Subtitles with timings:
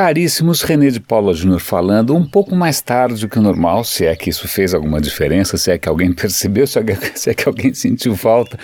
[0.00, 4.06] caríssimos, René de Paula Júnior falando um pouco mais tarde do que o normal, se
[4.06, 6.78] é que isso fez alguma diferença, se é que alguém percebeu, se
[7.28, 8.58] é que, alguém sentiu falta.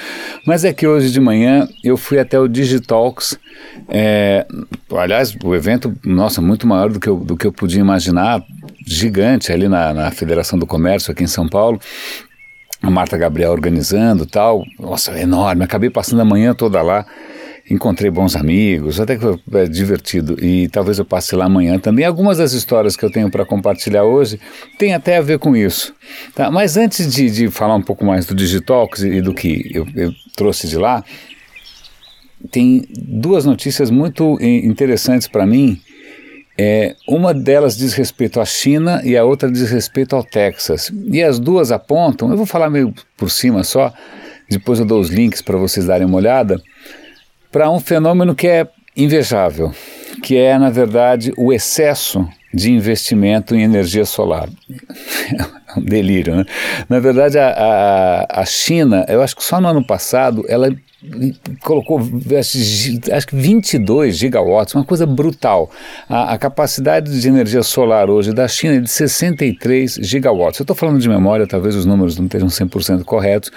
[0.47, 3.39] Mas é que hoje de manhã eu fui até o Digitalks,
[3.87, 4.47] é,
[4.91, 8.43] aliás, o evento, nossa, muito maior do que eu, do que eu podia imaginar,
[8.87, 11.79] gigante ali na, na Federação do Comércio aqui em São Paulo
[12.83, 14.63] a Marta Gabriel organizando tal.
[14.79, 15.65] Nossa, enorme.
[15.65, 17.05] Acabei passando a manhã toda lá
[17.69, 22.05] encontrei bons amigos, até que foi é, divertido e talvez eu passe lá amanhã também.
[22.05, 24.39] Algumas das histórias que eu tenho para compartilhar hoje
[24.79, 25.95] têm até a ver com isso.
[26.35, 26.51] Tá?
[26.51, 30.13] Mas antes de, de falar um pouco mais do Digitalks e, do que eu, eu
[30.37, 31.05] trouxe de lá,
[32.51, 35.81] tem duas notícias muito interessantes para mim.
[36.59, 40.93] É, uma delas diz respeito à China e a outra diz respeito ao Texas.
[41.11, 43.93] E as duas apontam, eu vou falar meio por cima só,
[44.49, 46.63] depois eu dou os links para vocês darem uma olhada
[47.57, 49.73] para um fenômeno que é invejável,
[50.23, 54.47] que é, na verdade, o excesso de investimento em energia solar.
[55.83, 56.45] Delírio, né?
[56.89, 60.71] Na verdade, a, a, a China, eu acho que só no ano passado, ela
[61.63, 62.01] colocou
[63.13, 65.71] acho que 22 gigawatts, uma coisa brutal.
[66.09, 70.59] A, a, capacidade de energia solar hoje da China é de 63 gigawatts.
[70.59, 73.51] Eu estou falando de memória, talvez os números não estejam 100% corretos,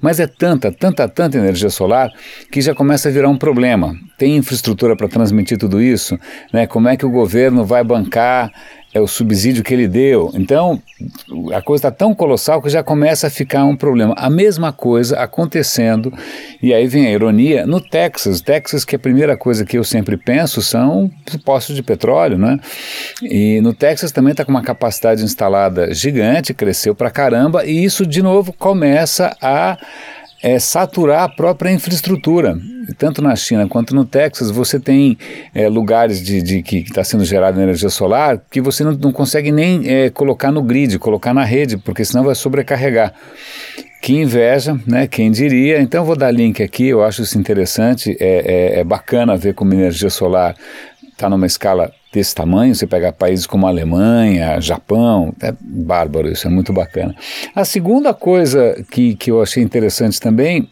[0.00, 2.12] mas é tanta, tanta, tanta energia solar
[2.50, 3.96] que já começa a virar um problema.
[4.18, 6.18] Tem infraestrutura para transmitir tudo isso?
[6.52, 6.66] Né?
[6.66, 8.52] Como é que o governo vai bancar
[8.94, 10.30] é o subsídio que ele deu.
[10.34, 10.80] Então,
[11.54, 14.14] a coisa está tão colossal que já começa a ficar um problema.
[14.16, 16.12] A mesma coisa acontecendo,
[16.62, 18.40] e aí vem a ironia, no Texas.
[18.40, 21.10] Texas, que a primeira coisa que eu sempre penso são
[21.44, 22.58] postos de petróleo, né?
[23.22, 28.04] E no Texas também está com uma capacidade instalada gigante, cresceu para caramba, e isso
[28.04, 29.78] de novo começa a
[30.42, 32.58] é saturar a própria infraestrutura.
[32.98, 35.16] Tanto na China quanto no Texas, você tem
[35.54, 39.52] é, lugares de, de que está sendo gerada energia solar que você não, não consegue
[39.52, 43.12] nem é, colocar no grid, colocar na rede, porque senão vai sobrecarregar.
[44.00, 45.06] Que inveja, né?
[45.06, 45.80] Quem diria?
[45.80, 49.72] Então, vou dar link aqui, eu acho isso interessante, é, é, é bacana ver como
[49.72, 50.56] energia solar
[51.22, 56.50] está numa escala desse tamanho, você pegar países como Alemanha, Japão, é bárbaro, isso é
[56.50, 57.14] muito bacana.
[57.54, 60.68] A segunda coisa que, que eu achei interessante também,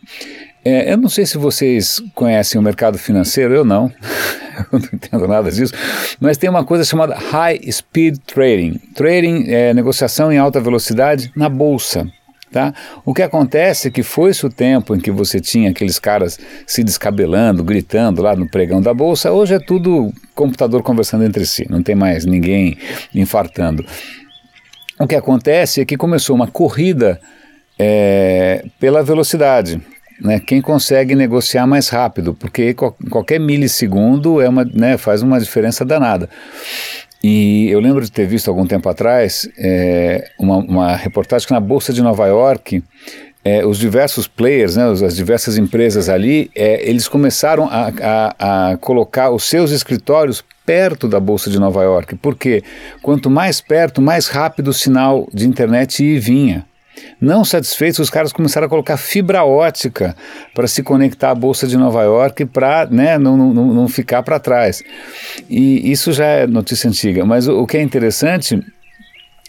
[0.64, 3.90] é, eu não sei se vocês conhecem o mercado financeiro, eu não,
[4.72, 5.72] eu não entendo nada disso,
[6.20, 8.80] mas tem uma coisa chamada High Speed Trading.
[8.94, 12.06] Trading é negociação em alta velocidade na bolsa.
[12.52, 12.74] Tá?
[13.04, 16.82] O que acontece é que foi-se o tempo em que você tinha aqueles caras se
[16.82, 21.80] descabelando, gritando lá no pregão da bolsa, hoje é tudo computador conversando entre si, não
[21.80, 22.76] tem mais ninguém
[23.14, 23.86] infartando.
[24.98, 27.20] O que acontece é que começou uma corrida
[27.78, 29.80] é, pela velocidade.
[30.20, 35.82] Né, quem consegue negociar mais rápido, porque qualquer milissegundo é uma, né, faz uma diferença
[35.82, 36.28] danada.
[37.22, 41.60] E eu lembro de ter visto algum tempo atrás é, uma, uma, reportagem que na
[41.60, 42.82] Bolsa de Nova York
[43.44, 48.76] é, os diversos players, né, as diversas empresas ali, é, eles começaram a, a, a,
[48.78, 52.62] colocar os seus escritórios perto da Bolsa de Nova York, porque
[53.02, 56.66] quanto mais perto, mais rápido o sinal de internet vinha.
[57.20, 60.16] Não satisfeitos, os caras começaram a colocar fibra ótica
[60.54, 64.38] para se conectar à Bolsa de Nova York para né, não, não, não ficar para
[64.38, 64.82] trás.
[65.48, 68.60] E isso já é notícia antiga, mas o, o que é interessante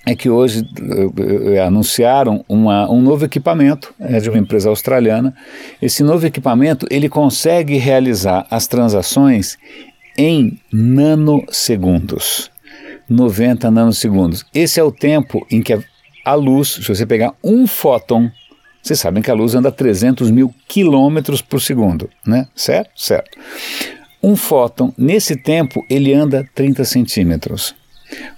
[0.06, 5.34] é que hoje uh, anunciaram uma, um novo equipamento é de uma empresa australiana.
[5.82, 9.58] Esse novo equipamento ele consegue realizar as transações
[10.18, 12.50] em nanosegundos.
[13.08, 14.46] 90 nanosegundos.
[14.54, 15.84] Esse é o tempo em que a
[16.24, 18.30] a luz, se você pegar um fóton,
[18.82, 22.48] vocês sabem que a luz anda a 300 mil quilômetros por segundo, né?
[22.56, 22.90] Certo?
[22.96, 23.38] Certo.
[24.24, 27.76] Um fóton, nesse tempo, ele anda 30 centímetros.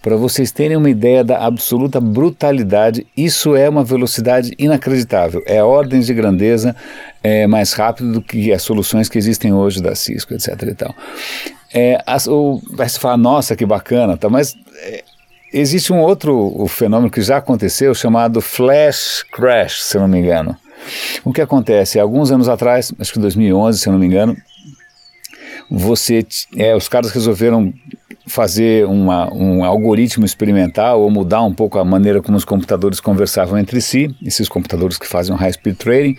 [0.02, 5.42] Para vocês terem uma ideia da absoluta brutalidade, isso é uma velocidade inacreditável.
[5.46, 6.76] É ordens de grandeza
[7.24, 10.50] é, mais rápido do que as soluções que existem hoje da Cisco, etc.
[10.64, 10.94] E tal.
[11.74, 15.04] É, as, o, vai se falar, nossa, que bacana, tá, mas é,
[15.54, 20.58] Existe um outro fenômeno que já aconteceu chamado flash crash, se não me engano.
[21.24, 22.00] O que acontece?
[22.00, 24.36] Alguns anos atrás, acho que 2011, se não me engano,
[25.70, 26.26] você,
[26.58, 27.72] é, os caras resolveram
[28.26, 33.58] fazer uma, um algoritmo experimental ou mudar um pouco a maneira como os computadores conversavam
[33.60, 36.18] entre si, esses computadores que fazem high speed trading.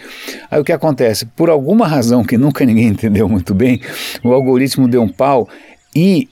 [0.50, 1.26] Aí o que acontece?
[1.26, 3.81] Por alguma razão que nunca ninguém entendeu muito bem,
[4.22, 5.48] o algoritmo deu um pau
[5.94, 6.28] e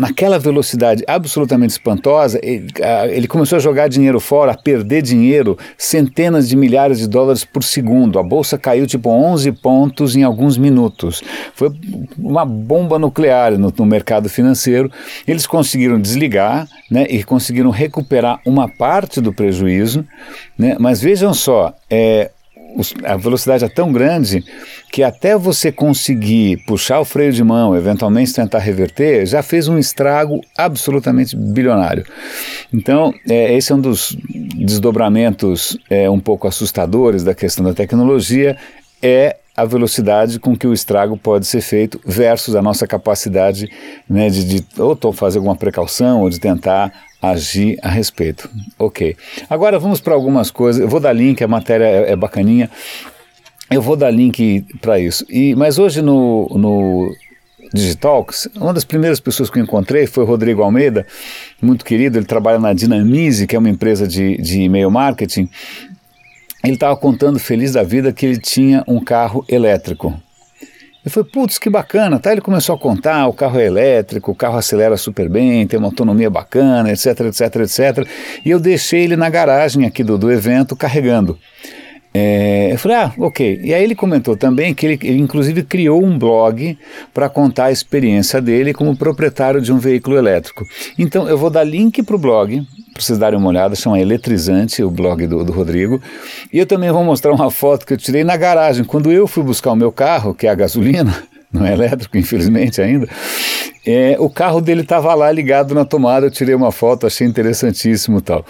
[0.00, 6.56] naquela velocidade absolutamente espantosa, ele, começou a jogar dinheiro fora, a perder dinheiro, centenas de
[6.56, 8.18] milhares de dólares por segundo.
[8.18, 11.22] A bolsa caiu tipo 11 pontos em alguns minutos.
[11.54, 11.70] Foi
[12.18, 14.90] uma bomba nuclear no, no mercado financeiro.
[15.28, 20.04] Eles conseguiram desligar né, e conseguiram recuperar uma parte do prejuízo,
[20.58, 22.30] né, mas vejam só, é,
[23.04, 24.44] a velocidade é tão grande
[24.92, 29.78] que até você conseguir puxar o freio de mão, eventualmente tentar reverter, já fez um
[29.78, 32.04] estrago absolutamente bilionário.
[32.72, 34.16] Então, é, esse é um dos
[34.54, 38.56] desdobramentos é, um pouco assustadores da questão da tecnologia,
[39.02, 43.70] é a velocidade com que o estrago pode ser feito versus a nossa capacidade
[44.08, 48.48] né, de, de ou fazer alguma precaução ou de tentar agir a respeito.
[48.78, 49.16] Ok.
[49.48, 50.80] Agora vamos para algumas coisas.
[50.80, 52.70] Eu vou dar link, a matéria é, é bacaninha.
[53.70, 55.24] Eu vou dar link para isso.
[55.28, 57.14] E, mas hoje no, no
[57.72, 61.06] Digitalks, uma das primeiras pessoas que eu encontrei foi o Rodrigo Almeida,
[61.62, 62.18] muito querido.
[62.18, 65.48] Ele trabalha na Dinamize, que é uma empresa de, de e-mail marketing.
[66.64, 70.20] Ele estava contando feliz da vida que ele tinha um carro elétrico.
[71.04, 72.30] Eu falei, putz, que bacana, tá?
[72.30, 75.88] Ele começou a contar, o carro é elétrico, o carro acelera super bem, tem uma
[75.88, 78.08] autonomia bacana, etc, etc, etc.
[78.44, 81.38] E eu deixei ele na garagem aqui do, do evento carregando.
[82.12, 83.60] É, eu falei, ah, ok.
[83.62, 86.76] E aí ele comentou também que ele, ele inclusive criou um blog
[87.14, 90.66] para contar a experiência dele como proprietário de um veículo elétrico.
[90.98, 92.66] Então eu vou dar link para o blog,
[93.00, 96.00] para vocês darem uma olhada, chama Eletrizante, o blog do, do Rodrigo.
[96.52, 98.84] E eu também vou mostrar uma foto que eu tirei na garagem.
[98.84, 102.80] Quando eu fui buscar o meu carro, que é a gasolina, não é elétrico, infelizmente
[102.80, 103.08] ainda.
[103.86, 108.20] É, o carro dele estava lá ligado na tomada, eu tirei uma foto, achei interessantíssimo
[108.20, 108.44] tal.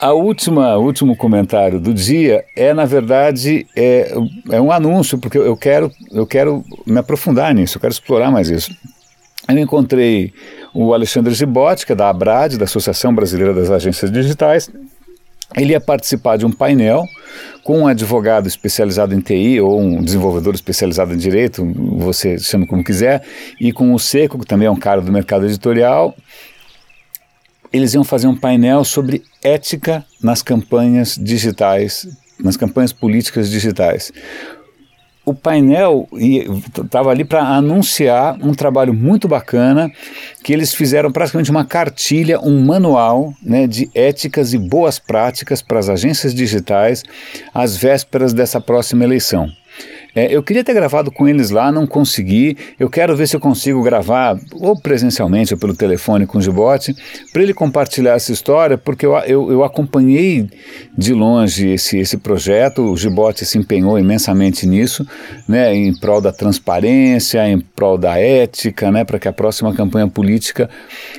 [0.00, 4.12] A última, último comentário do dia é, na verdade, é,
[4.50, 8.48] é um anúncio, porque eu quero, eu quero me aprofundar nisso, eu quero explorar mais
[8.48, 8.70] isso.
[9.48, 10.32] Eu encontrei
[10.74, 14.68] o Alexandre Gibotti, que é da ABRAD, da Associação Brasileira das Agências Digitais.
[15.56, 17.04] Ele ia participar de um painel
[17.62, 21.64] com um advogado especializado em TI ou um desenvolvedor especializado em direito,
[21.96, 23.22] você chama como quiser,
[23.60, 26.14] e com o Seco, que também é um cara do mercado editorial,
[27.72, 34.12] eles iam fazer um painel sobre ética nas campanhas digitais, nas campanhas políticas digitais.
[35.24, 36.06] O painel
[36.84, 39.90] estava ali para anunciar um trabalho muito bacana
[40.42, 45.78] que eles fizeram praticamente uma cartilha, um manual né, de éticas e boas práticas para
[45.78, 47.02] as agências digitais
[47.54, 49.50] às vésperas dessa próxima eleição.
[50.14, 52.56] É, eu queria ter gravado com eles lá, não consegui.
[52.78, 56.94] Eu quero ver se eu consigo gravar, ou presencialmente ou pelo telefone com o Gibote,
[57.32, 60.48] para ele compartilhar essa história, porque eu, eu, eu, acompanhei
[60.96, 62.82] de longe esse, esse projeto.
[62.82, 65.06] O Gibote se empenhou imensamente nisso,
[65.48, 70.06] né, em prol da transparência, em prol da ética, né, para que a próxima campanha
[70.06, 70.70] política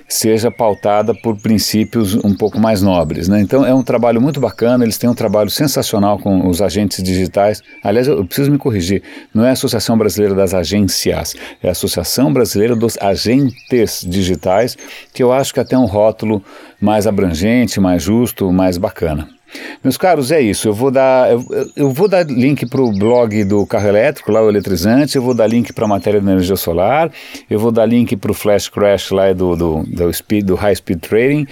[0.08, 3.28] seja pautada por princípios um pouco mais nobres.
[3.28, 3.42] Né?
[3.42, 7.62] Então é um trabalho muito bacana, eles têm um trabalho sensacional com os agentes digitais.
[7.84, 9.02] Aliás, eu preciso me corrigir corrigir,
[9.34, 14.78] não é a Associação Brasileira das Agências, é a Associação Brasileira dos Agentes Digitais,
[15.14, 16.44] que eu acho que até é um rótulo
[16.80, 19.35] mais abrangente, mais justo, mais bacana.
[19.84, 20.68] Meus caros, é isso.
[20.68, 24.42] Eu vou dar, eu, eu vou dar link para o blog do carro elétrico, lá
[24.42, 27.12] o eletrizante, eu vou dar link para a matéria da energia solar,
[27.50, 30.76] eu vou dar link para o flash crash lá do, do, do, speed, do high
[30.76, 31.48] speed trading.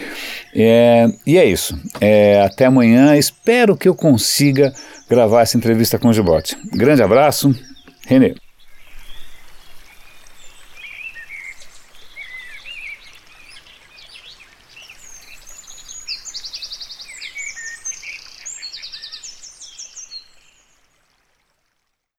[0.56, 1.78] É, e é isso.
[2.00, 3.16] É, até amanhã.
[3.16, 4.74] Espero que eu consiga
[5.10, 6.58] gravar essa entrevista com o Gibote.
[6.74, 7.54] Grande abraço,
[8.08, 8.36] Renê.